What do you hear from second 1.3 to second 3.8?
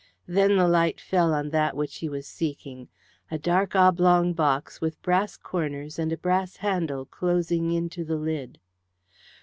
on that which he was seeking a dark